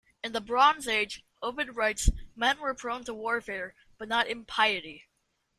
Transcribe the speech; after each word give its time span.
In 0.23 0.31
the 0.31 0.41
Bronze 0.41 0.87
Age, 0.87 1.21
Ovid 1.43 1.75
writes, 1.75 2.09
men 2.35 2.59
were 2.59 2.73
prone 2.73 3.03
to 3.03 3.13
warfare, 3.13 3.75
but 3.99 4.07
not 4.09 4.27
impiety. 4.27 5.05